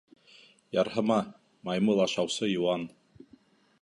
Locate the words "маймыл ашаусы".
1.67-2.45